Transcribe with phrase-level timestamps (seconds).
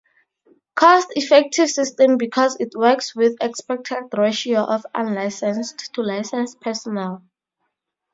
[0.73, 7.21] Cost-effective system because it works with expected ratio of unlicensed to licensed personnel.